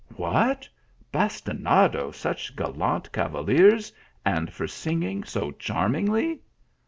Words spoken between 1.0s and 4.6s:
bastinado such gallant cavaliers, and